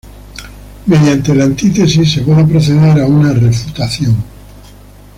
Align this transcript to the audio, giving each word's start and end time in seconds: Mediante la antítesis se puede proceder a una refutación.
Mediante 0.87 1.35
la 1.35 1.43
antítesis 1.43 2.11
se 2.11 2.21
puede 2.21 2.43
proceder 2.45 2.99
a 3.01 3.05
una 3.05 3.33
refutación. 3.33 4.15